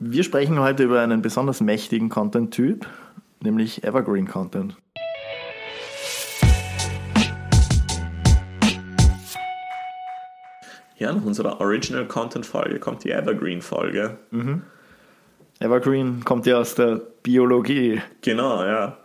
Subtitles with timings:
[0.00, 2.86] Wir sprechen heute über einen besonders mächtigen Content-Typ,
[3.42, 4.76] nämlich Evergreen Content.
[10.98, 14.18] Ja, nach unserer Original Content Folge kommt die Evergreen Folge.
[14.30, 14.62] Mhm.
[15.58, 18.00] Evergreen kommt ja aus der Biologie.
[18.20, 18.98] Genau, ja.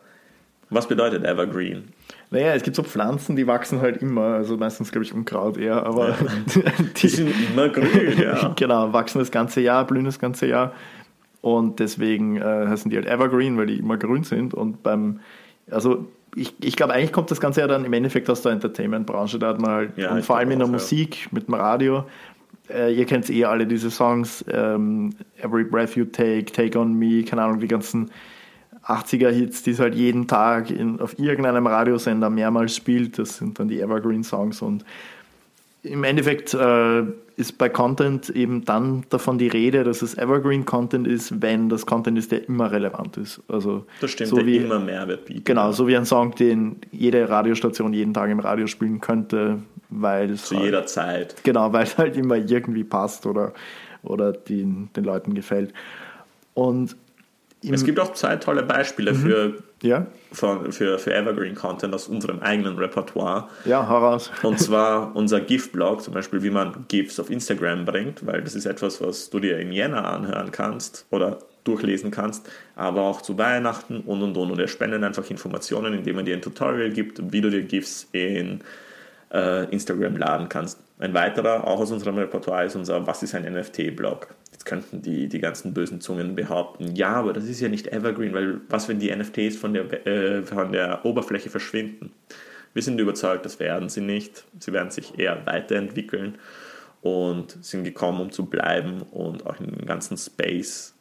[0.69, 1.89] Was bedeutet Evergreen?
[2.31, 5.85] Naja, es gibt so Pflanzen, die wachsen halt immer, also meistens glaube ich Unkraut eher,
[5.85, 6.15] aber ja.
[6.55, 8.53] die, die, sind immer grün, ja.
[8.55, 10.73] genau, wachsen das ganze Jahr, blühen das ganze Jahr
[11.41, 15.19] und deswegen äh, heißen die halt Evergreen, weil die immer grün sind und beim,
[15.69, 19.39] also ich, ich glaube, eigentlich kommt das Ganze ja dann im Endeffekt aus der Entertainment-Branche.
[19.39, 21.29] Da hat man halt, ja, und vor allem in der auch, Musik, ja.
[21.31, 22.05] mit dem Radio.
[22.69, 27.23] Äh, ihr kennt eh alle diese Songs, ähm, Every Breath You Take, Take On Me,
[27.23, 28.09] keine Ahnung, die ganzen
[28.85, 33.17] 80er-Hits, die es halt jeden Tag in, auf irgendeinem Radiosender mehrmals spielt.
[33.17, 34.83] Das sind dann die Evergreen-Songs und
[35.83, 37.03] im Endeffekt äh,
[37.35, 41.85] ist bei Content eben dann davon die Rede, dass es Evergreen Content ist, wenn das
[41.85, 43.41] Content ist, der immer relevant ist.
[43.49, 45.45] Also das stimmt, so der wie, immer Mehrwert bietet.
[45.45, 50.31] Genau, so wie ein Song, den jede Radiostation jeden Tag im Radio spielen könnte, weil
[50.31, 51.35] es zu halt, jeder Zeit.
[51.43, 53.53] Genau, weil es halt immer irgendwie passt oder,
[54.03, 55.73] oder den, den Leuten gefällt.
[56.53, 56.95] Und
[57.71, 59.17] es gibt auch zwei tolle Beispiele mhm.
[59.17, 60.07] für, ja?
[60.31, 63.47] für, für, für Evergreen Content aus unserem eigenen Repertoire.
[63.65, 64.31] Ja, heraus.
[64.41, 68.65] Und zwar unser GIF-Blog, zum Beispiel, wie man GIFs auf Instagram bringt, weil das ist
[68.65, 74.01] etwas, was du dir in Jänna anhören kannst oder durchlesen kannst, aber auch zu Weihnachten
[74.01, 74.51] und und und.
[74.51, 78.07] Und er spendet einfach Informationen, indem er dir ein Tutorial gibt, wie du dir GIFs
[78.11, 78.61] in
[79.33, 80.79] äh, Instagram laden kannst.
[80.99, 84.27] Ein weiterer, auch aus unserem Repertoire, ist unser Was ist ein NFT-Blog.
[84.51, 88.33] Jetzt könnten die, die ganzen bösen Zungen behaupten, ja, aber das ist ja nicht Evergreen,
[88.33, 92.11] weil was, wenn die NFTs von der, äh, von der Oberfläche verschwinden?
[92.73, 94.45] Wir sind überzeugt, das werden sie nicht.
[94.59, 96.37] Sie werden sich eher weiterentwickeln
[97.01, 100.95] und sind gekommen, um zu bleiben und auch in dem ganzen Space,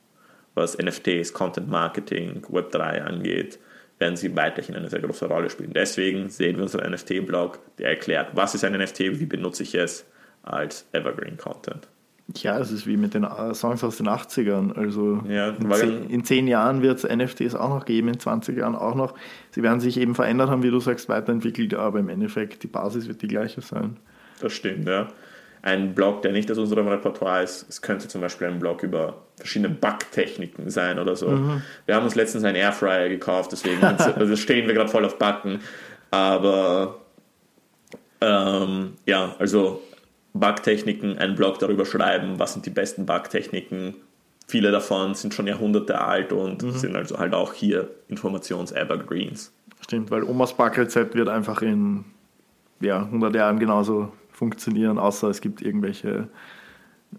[0.54, 3.58] was NFTs, Content Marketing, Web3 angeht,
[4.02, 5.72] werden sie weiterhin eine sehr große Rolle spielen.
[5.72, 10.04] Deswegen sehen wir unseren NFT-Blog, der erklärt, was ist ein NFT, wie benutze ich es
[10.42, 11.86] als Evergreen Content.
[12.34, 14.72] Ja, es ist wie mit den äh, Songs aus den 80ern.
[14.74, 18.58] Also ja, in, zehn, in, zehn, Jahren wird es NFTs auch noch geben, in 20
[18.58, 19.14] Jahren auch noch.
[19.52, 23.06] Sie werden sich eben verändert haben, wie du sagst, weiterentwickelt, aber im Endeffekt die Basis
[23.06, 23.98] wird die gleiche sein.
[24.40, 25.08] Das stimmt, ja.
[25.62, 29.22] Ein Blog, der nicht aus unserem Repertoire ist, es könnte zum Beispiel ein Blog über
[29.36, 31.28] verschiedene Backtechniken sein oder so.
[31.28, 31.62] Mhm.
[31.86, 35.60] Wir haben uns letztens einen Airfryer gekauft, deswegen also stehen wir gerade voll auf Backen.
[36.10, 36.96] Aber
[38.20, 39.80] ähm, ja, also
[40.34, 43.94] Bugtechniken, einen Blog darüber schreiben, was sind die besten Bugtechniken.
[44.48, 46.72] Viele davon sind schon Jahrhunderte alt und mhm.
[46.72, 49.52] sind also halt auch hier Informations-Evergreens.
[49.80, 52.04] Stimmt, weil Omas Backrezept wird einfach in
[52.80, 56.26] ja, 100 Jahren genauso funktionieren, außer es gibt irgendwelche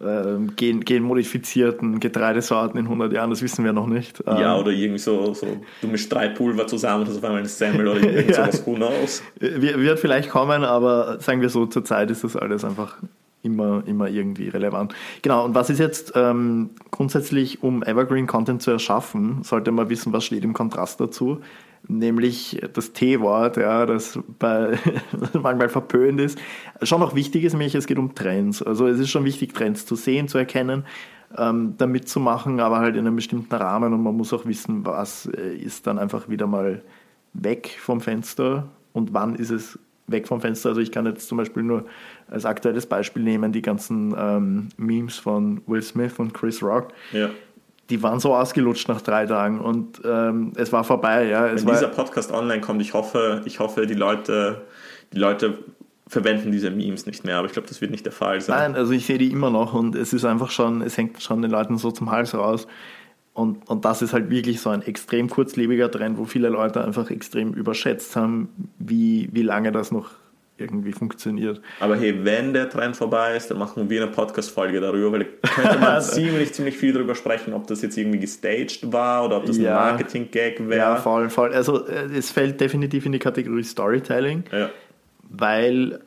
[0.02, 4.22] ähm, gen, genmodifizierten Getreidesorten in 100 Jahren, das wissen wir noch nicht.
[4.26, 5.48] Ja, ähm, oder irgendwie so, so
[5.82, 8.50] du mischst drei Pulver zusammen und hast auf einmal ein Semmel oder irgend ja.
[8.66, 9.24] who knows.
[9.40, 12.98] Wird vielleicht kommen, aber sagen wir so, zurzeit ist das alles einfach
[13.42, 14.94] immer, immer irgendwie relevant.
[15.22, 20.12] Genau, und was ist jetzt ähm, grundsätzlich, um Evergreen Content zu erschaffen, sollte man wissen,
[20.12, 21.40] was steht im Kontrast dazu
[21.88, 24.78] nämlich das T-Wort, ja, das bei,
[25.34, 26.40] manchmal verpönt ist,
[26.82, 28.62] schon noch wichtig ist, nämlich es geht um Trends.
[28.62, 30.86] Also es ist schon wichtig, Trends zu sehen, zu erkennen,
[31.38, 35.26] ähm, da mitzumachen, aber halt in einem bestimmten Rahmen und man muss auch wissen, was
[35.26, 36.82] äh, ist dann einfach wieder mal
[37.34, 40.70] weg vom Fenster und wann ist es weg vom Fenster.
[40.70, 41.86] Also ich kann jetzt zum Beispiel nur
[42.30, 46.90] als aktuelles Beispiel nehmen die ganzen ähm, Memes von Will Smith und Chris Rock.
[47.12, 47.30] Ja
[47.90, 51.28] die waren so ausgelutscht nach drei Tagen und ähm, es war vorbei.
[51.28, 51.48] Ja.
[51.48, 54.62] Es Wenn dieser Podcast online kommt, ich hoffe, ich hoffe, die Leute,
[55.12, 55.60] die Leute
[56.08, 58.58] verwenden diese Memes nicht mehr, aber ich glaube, das wird nicht der Fall sein.
[58.58, 61.42] Nein, also ich sehe die immer noch und es ist einfach schon, es hängt schon
[61.42, 62.68] den Leuten so zum Hals raus.
[63.34, 67.10] Und, und das ist halt wirklich so ein extrem kurzlebiger Trend, wo viele Leute einfach
[67.10, 70.12] extrem überschätzt haben, wie, wie lange das noch
[70.58, 71.62] irgendwie funktioniert.
[71.80, 75.50] Aber hey, wenn der Trend vorbei ist, dann machen wir eine Podcast-Folge darüber, weil da
[75.50, 79.46] könnte man ziemlich, ziemlich viel darüber sprechen, ob das jetzt irgendwie gestaged war oder ob
[79.46, 79.78] das ja.
[79.78, 80.78] ein Marketing-Gag wäre.
[80.78, 81.54] Ja, voll, voll.
[81.54, 84.70] Also äh, es fällt definitiv in die Kategorie Storytelling, ja.
[85.30, 86.00] weil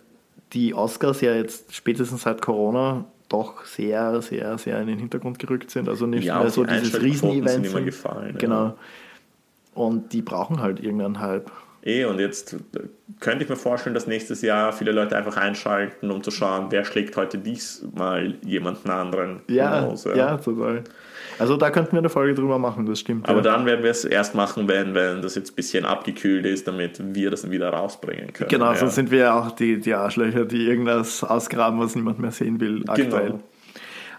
[0.52, 5.70] die Oscars ja jetzt spätestens seit Corona doch sehr, sehr, sehr in den Hintergrund gerückt
[5.70, 5.88] sind.
[5.88, 7.66] Also nicht ja, mehr so dieses Riesenevent.
[7.66, 8.36] Immer gefallen.
[8.38, 8.64] Genau.
[8.64, 8.76] Ja.
[9.74, 11.50] Und die brauchen halt irgendeinen Hype.
[11.86, 12.56] Eh, und jetzt äh,
[13.20, 16.84] könnte ich mir vorstellen, dass nächstes Jahr viele Leute einfach einschalten, um zu schauen, wer
[16.84, 19.42] schlägt heute diesmal jemanden anderen.
[19.46, 20.16] Ja, raus, ja.
[20.16, 20.82] ja, total.
[21.38, 23.28] Also da könnten wir eine Folge drüber machen, das stimmt.
[23.28, 23.44] Aber ja.
[23.44, 27.00] dann werden wir es erst machen, wenn, wenn das jetzt ein bisschen abgekühlt ist, damit
[27.14, 28.50] wir das wieder rausbringen können.
[28.50, 28.76] Genau, ja.
[28.76, 32.58] sonst sind wir ja auch die, die Arschlöcher, die irgendwas ausgraben, was niemand mehr sehen
[32.58, 33.26] will aktuell.
[33.26, 33.40] Genau.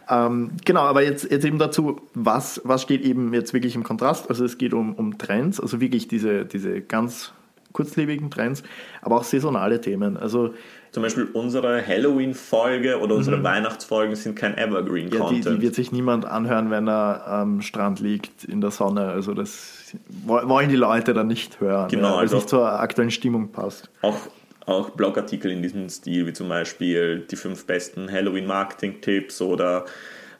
[0.10, 4.30] Ähm, genau, aber jetzt, jetzt eben dazu, was, was steht eben jetzt wirklich im Kontrast?
[4.30, 7.34] Also es geht um, um Trends, also wirklich diese, diese ganz
[7.78, 8.64] kurzlebigen Trends,
[9.04, 10.18] aber auch saisonale Themen.
[10.18, 10.56] Also
[10.92, 13.44] zum Beispiel unsere Halloween-Folge oder unsere mhm.
[13.44, 15.46] Weihnachtsfolgen sind kein Evergreen-Content.
[15.46, 19.10] Ja, die, die, wird sich niemand anhören, wenn er am Strand liegt in der Sonne.
[19.10, 19.94] Also das
[20.26, 23.92] wollen die Leute dann nicht hören, genau, ja, also nicht zur aktuellen Stimmung passt.
[24.02, 24.18] Auch,
[24.66, 29.86] auch Blogartikel in diesem Stil, wie zum Beispiel die fünf besten Halloween-Marketing-Tipps oder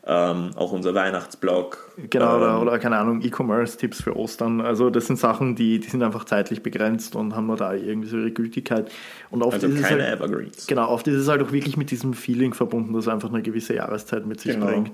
[0.10, 1.92] ähm, auch unser Weihnachtsblog.
[2.10, 4.62] Genau, ähm, oder, oder, keine Ahnung, E-Commerce-Tipps für Ostern.
[4.62, 8.08] Also das sind Sachen, die, die sind einfach zeitlich begrenzt und haben nur da irgendwie
[8.08, 8.90] so ihre Gültigkeit.
[9.32, 10.66] Und oft also ist keine es halt, Evergreens.
[10.66, 13.76] Genau, oft ist es halt auch wirklich mit diesem Feeling verbunden, das einfach eine gewisse
[13.76, 14.68] Jahreszeit mit sich Genau.
[14.68, 14.92] bringt.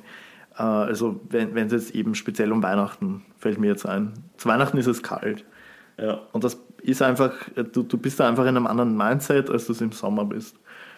[0.58, 4.14] Äh, also wenn es jetzt eben speziell um Weihnachten fällt mir jetzt ein.
[4.38, 5.46] Zu Weihnachten ist es kalt.
[6.00, 6.22] Ja.
[6.32, 7.34] Und das ist einfach,
[7.72, 10.58] du, du bist da einfach in einem anderen Mindset, als du es im Sommer bist.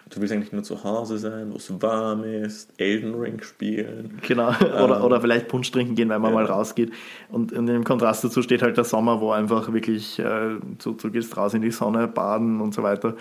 [0.09, 4.19] Du willst eigentlich nur zu Hause sein, wo es warm ist, Elden Ring spielen.
[4.27, 4.49] Genau,
[4.83, 6.35] oder, oder vielleicht Punsch trinken gehen, wenn man Ja.
[6.41, 6.91] mal rausgeht.
[7.29, 11.09] Und in dem Kontrast dazu steht halt der Sommer, wo einfach wirklich, äh, du, du
[11.09, 13.15] gehst raus in die Sonne, baden und so weiter.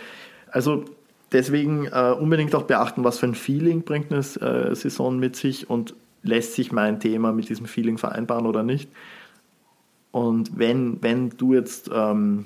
[0.50, 0.84] Also
[1.32, 5.70] deswegen äh, unbedingt auch beachten, was für ein Feeling bringt eine äh, Saison mit sich
[5.70, 8.90] und lässt sich mein Thema mit diesem Feeling vereinbaren oder nicht.
[10.10, 12.44] Und wenn, wenn du jetzt ähm,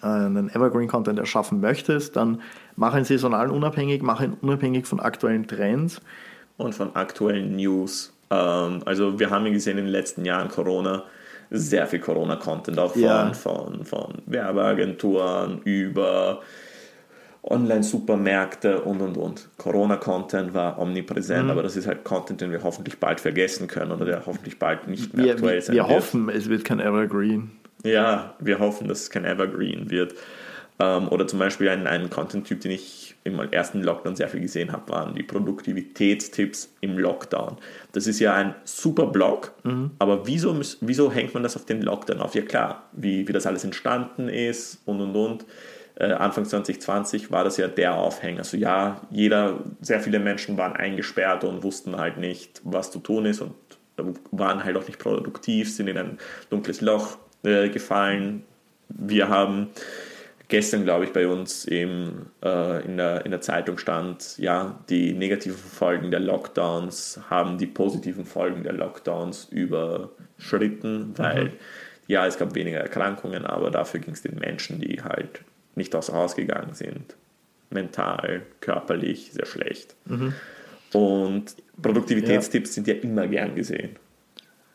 [0.00, 2.40] einen Evergreen-Content erschaffen möchtest, dann
[2.76, 6.00] mach ihn saisonal unabhängig, mach ihn unabhängig von aktuellen Trends.
[6.58, 8.12] und von aktuellen News.
[8.30, 11.04] Ähm, also wir haben ja gesehen in den letzten Jahren Corona,
[11.50, 13.32] sehr viel Corona-Content auch von, Ja.
[13.32, 16.40] von, von Werbeagenturen über
[17.42, 19.48] Online-Supermärkte und und und.
[19.58, 21.50] Corona-Content war omnipräsent, Mhm.
[21.50, 24.86] aber das ist halt Content, den wir hoffentlich bald vergessen können oder der hoffentlich bald
[24.88, 25.90] nicht mehr Wir, aktuell wir, sein wir wird.
[25.96, 27.50] hoffen, es wird kein Evergreen.
[27.84, 30.14] Ja, wir hoffen, dass es kein Evergreen wird.
[30.78, 34.72] Ähm, oder zum Beispiel ein, ein Content-Typ, den ich im ersten Lockdown sehr viel gesehen
[34.72, 37.56] habe, waren die Produktivitätstipps im Lockdown.
[37.92, 39.52] Das ist ja ein super Blog,
[39.98, 42.34] aber wieso, wieso hängt man das auf den Lockdown auf?
[42.34, 45.44] Ja klar, wie, wie das alles entstanden ist und und und.
[45.94, 48.38] Äh, Anfang 2020 war das ja der Aufhänger.
[48.38, 53.26] Also ja, jeder, sehr viele Menschen waren eingesperrt und wussten halt nicht, was zu tun
[53.26, 53.54] ist und
[54.30, 56.18] waren halt auch nicht produktiv, sind in ein
[56.50, 58.42] dunkles Loch äh, gefallen.
[58.88, 59.68] Wir haben
[60.52, 65.14] gestern, glaube ich, bei uns im, äh, in, der, in der Zeitung stand, ja, die
[65.14, 71.54] negativen Folgen der Lockdowns haben die positiven Folgen der Lockdowns überschritten, weil
[72.06, 75.40] ja, es gab weniger Erkrankungen, aber dafür ging es den Menschen, die halt
[75.74, 77.16] nicht außer Haus gegangen sind,
[77.70, 79.96] mental, körperlich sehr schlecht.
[80.92, 83.96] Und Produktivitätstipps sind ja immer gern gesehen.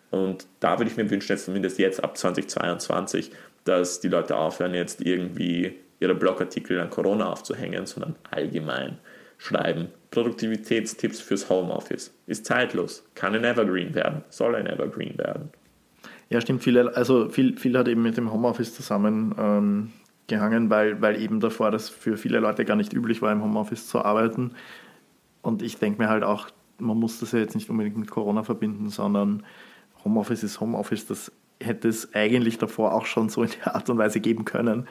[0.10, 3.32] Und da würde ich mir wünschen, jetzt zumindest jetzt ab 2022,
[3.68, 8.98] dass die Leute aufhören, jetzt irgendwie ihre Blogartikel an Corona aufzuhängen, sondern allgemein
[9.38, 9.90] schreiben.
[10.12, 12.14] Produktivitätstipps fürs Homeoffice.
[12.28, 15.50] Ist zeitlos, kann ein Evergreen werden, soll ein Evergreen werden.
[16.30, 16.64] Ja, stimmt.
[16.64, 19.92] Viele, also viel, viel hat eben mit dem Homeoffice zusammen ähm,
[20.30, 24.04] weil, weil eben davor das für viele Leute gar nicht üblich war, im Homeoffice zu
[24.04, 24.52] arbeiten.
[25.42, 26.50] Und ich denke mir halt auch,
[26.80, 29.44] man muss das ja jetzt nicht unbedingt mit Corona verbinden, sondern
[30.04, 31.06] Homeoffice ist Homeoffice.
[31.06, 31.32] Das
[31.62, 34.88] hätte es eigentlich davor auch schon so in der Art und Weise geben können.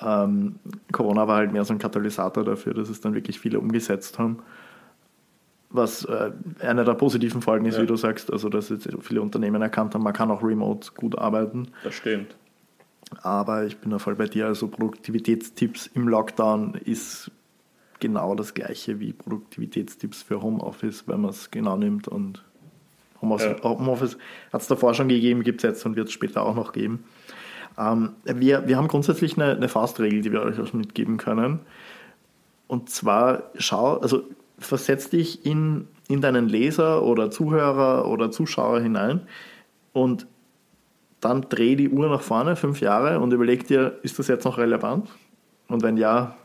[0.00, 0.56] Ähm,
[0.92, 4.40] Corona war halt mehr so ein Katalysator dafür, dass es dann wirklich viele umgesetzt haben.
[5.70, 6.30] Was äh,
[6.60, 7.82] eine der positiven Folgen ist, Ja.
[7.82, 11.18] wie du sagst, also dass jetzt viele Unternehmen erkannt haben, man kann auch remote gut
[11.18, 11.68] arbeiten.
[11.82, 12.36] Das stimmt.
[13.22, 14.46] Aber ich bin da voll bei dir.
[14.46, 17.30] Also Produktivitätstipps im Lockdown ist
[18.00, 22.08] genau das gleiche wie Produktivitätstipps für Homeoffice, wenn man es genau nimmt.
[22.08, 22.44] Und
[23.22, 23.68] Homeoffice, Ja.
[23.70, 24.16] Homeoffice
[24.52, 27.04] hat es davor schon gegeben, gibt es jetzt und wird es später auch noch geben.
[27.78, 31.60] Ähm, wir, wir haben grundsätzlich eine, eine Faustregel, die wir euch auch mitgeben können.
[32.68, 34.22] Und zwar schau, also
[34.58, 39.20] versetz dich in, in deinen Leser oder Zuhörer oder Zuschauer hinein
[39.92, 40.26] und
[41.20, 44.58] dann dreh die Uhr nach vorne, fünf Jahre, und überleg dir, ist das jetzt noch
[44.58, 45.08] relevant?
[45.68, 46.36] Und wenn ja,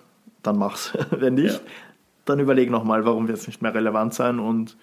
[0.44, 0.94] dann mach's.
[1.12, 1.60] wenn nicht, Ja.
[2.26, 4.78] dann überleg nochmal, warum wird es nicht mehr relevant sein und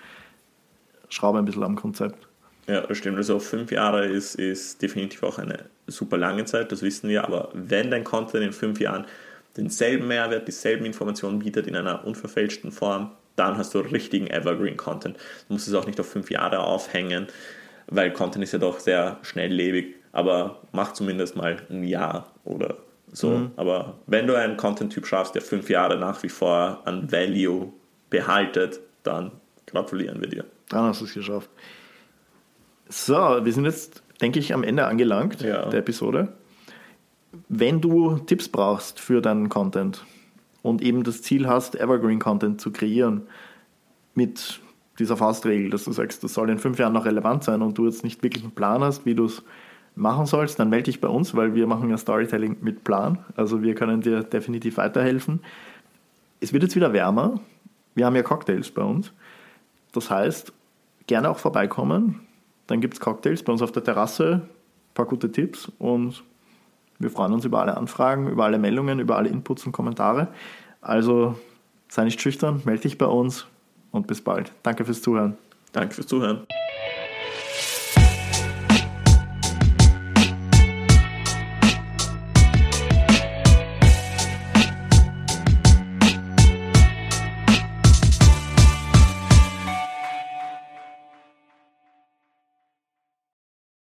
[1.08, 2.28] schraube ein bisschen am Konzept.
[2.66, 3.16] Ja, das stimmt.
[3.16, 7.24] Also fünf Jahre ist, ist definitiv auch eine super lange Zeit, das wissen wir.
[7.24, 9.06] Aber wenn dein Content in fünf Jahren
[9.56, 15.16] denselben Mehrwert, dieselben Informationen bietet in einer unverfälschten Form, dann hast du richtigen Evergreen-Content.
[15.16, 17.28] Du musst es auch nicht auf fünf Jahre aufhängen,
[17.86, 19.94] weil Content ist ja doch sehr schnelllebig.
[20.12, 22.76] Aber mach zumindest mal ein Jahr oder
[23.12, 23.50] so.
[23.56, 27.72] Aber wenn du einen Content-Typ schaffst, der fünf Jahre nach wie vor an Value
[28.10, 29.32] behaltet, dann
[29.66, 30.44] gratulieren wir dir.
[30.68, 31.50] Dann hast du es geschafft.
[32.88, 35.68] So, wir sind jetzt, denke ich, am Ende angelangt Ja.
[35.68, 36.32] der Episode.
[37.48, 40.04] Wenn du Tipps brauchst für deinen Content
[40.62, 43.22] und eben das Ziel hast, Evergreen Content zu kreieren
[44.14, 44.60] mit
[44.98, 47.86] dieser Faustregel, dass du sagst, das soll in fünf Jahren noch relevant sein und du
[47.86, 49.42] jetzt nicht wirklich einen Plan hast, wie du es
[49.94, 53.18] machen sollst, dann melde dich bei uns, weil wir machen ja Storytelling mit Plan.
[53.36, 55.40] Also wir können dir definitiv weiterhelfen.
[56.40, 57.40] Es wird jetzt wieder wärmer.
[57.94, 59.12] Wir haben ja Cocktails bei uns.
[59.92, 60.52] Das heißt,
[61.08, 62.20] gerne auch vorbeikommen.
[62.68, 66.22] Dann gibt es Cocktails bei uns auf der Terrasse, ein paar gute Tipps und
[67.00, 70.28] wir freuen uns über alle Anfragen, über alle Meldungen, über alle Inputs und Kommentare.
[70.80, 71.36] Also
[71.88, 73.46] sei nicht schüchtern, melde dich bei uns
[73.90, 74.52] und bis bald.
[74.62, 75.36] Danke fürs Zuhören.
[75.72, 76.46] Danke fürs Zuhören.